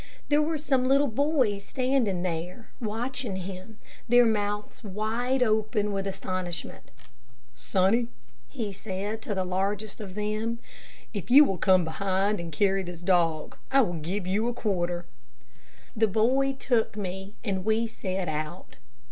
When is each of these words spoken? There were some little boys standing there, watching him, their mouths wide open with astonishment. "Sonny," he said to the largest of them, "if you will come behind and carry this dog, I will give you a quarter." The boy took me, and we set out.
There 0.29 0.41
were 0.41 0.57
some 0.57 0.87
little 0.87 1.05
boys 1.07 1.63
standing 1.63 2.23
there, 2.23 2.71
watching 2.81 3.35
him, 3.35 3.77
their 4.09 4.25
mouths 4.25 4.83
wide 4.83 5.43
open 5.43 5.93
with 5.93 6.07
astonishment. 6.07 6.89
"Sonny," 7.53 8.07
he 8.47 8.73
said 8.73 9.21
to 9.21 9.35
the 9.35 9.45
largest 9.45 10.01
of 10.01 10.15
them, 10.15 10.57
"if 11.13 11.29
you 11.29 11.43
will 11.45 11.59
come 11.59 11.85
behind 11.85 12.39
and 12.39 12.51
carry 12.51 12.81
this 12.81 13.01
dog, 13.03 13.57
I 13.71 13.81
will 13.81 13.93
give 14.01 14.25
you 14.25 14.47
a 14.47 14.55
quarter." 14.55 15.05
The 15.95 16.07
boy 16.07 16.53
took 16.53 16.97
me, 16.97 17.35
and 17.45 17.63
we 17.63 17.85
set 17.85 18.27
out. 18.27 18.77